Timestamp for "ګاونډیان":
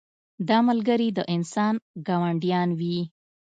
2.07-2.69